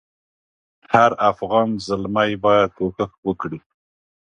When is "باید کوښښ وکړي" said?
2.43-3.59